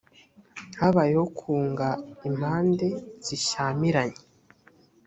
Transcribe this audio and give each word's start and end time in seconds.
habayeho 0.79 1.25
kunga 1.37 1.89
impande 2.29 2.87
zishyamiranye 3.25 4.21